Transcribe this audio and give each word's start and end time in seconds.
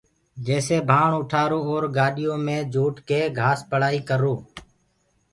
جيسي 0.45 0.77
ڀآڻ 0.89 1.09
اُٺآوو 1.19 1.59
اور 1.69 1.83
گآڏِيو 1.97 2.33
مي 2.45 2.57
جوٽڪي 2.73 3.21
گھآس 3.39 3.59
پݪائيٚ 3.69 4.05
ڪروو 4.09 4.33